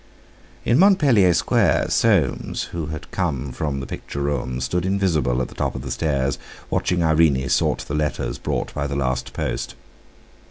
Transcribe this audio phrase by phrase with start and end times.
[0.65, 5.53] In Montpellier Square Soames, who had come from the picture room, stood invisible at the
[5.53, 6.39] top of the stairs,
[6.71, 9.75] watching Irene sort the letters brought by the last post.